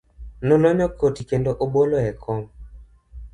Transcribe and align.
Nolonyo 0.47 0.87
koti 0.99 1.23
kendo 1.29 1.51
obolo 1.63 1.95
e 2.09 2.11
kom. 2.23 2.41